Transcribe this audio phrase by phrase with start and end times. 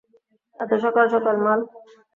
[0.59, 1.59] এতো সকাল সকাল মাল?